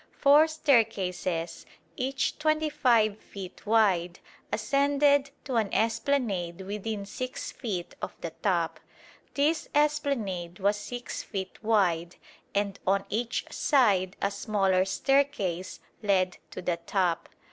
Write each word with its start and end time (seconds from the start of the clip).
Four 0.17 0.47
staircases, 0.47 1.63
each 1.95 2.39
25 2.39 3.19
feet 3.19 3.67
wide, 3.67 4.17
ascended 4.51 5.29
to 5.43 5.57
an 5.57 5.71
esplanade 5.71 6.61
within 6.61 7.05
6 7.05 7.51
feet 7.51 7.93
of 8.01 8.15
the 8.21 8.31
top. 8.41 8.79
This 9.35 9.69
esplanade 9.75 10.57
was 10.57 10.77
6 10.77 11.21
feet 11.21 11.61
wide, 11.63 12.15
and 12.55 12.79
on 12.87 13.05
each 13.11 13.45
side 13.51 14.17
a 14.23 14.31
smaller 14.31 14.85
staircase 14.85 15.79
led 16.01 16.37
to 16.49 16.63
the 16.63 16.77
top. 16.77 17.29